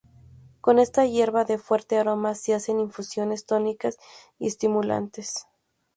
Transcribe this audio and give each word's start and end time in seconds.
Con 0.61 0.79
esta 0.79 1.05
hierba, 1.05 1.45
de 1.45 1.59
fuerte 1.59 1.99
aroma, 1.99 2.33
se 2.33 2.55
hacen 2.55 2.79
infusiones 2.79 3.45
tónicas 3.45 3.97
y 4.39 4.47
estimulantes. 4.47 5.45